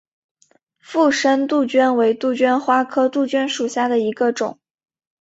[0.79, 4.57] 附生杜鹃为杜鹃花科杜鹃属下的一个种。